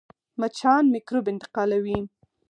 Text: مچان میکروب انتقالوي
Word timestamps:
مچان 0.39 0.83
میکروب 0.93 1.25
انتقالوي 1.31 1.99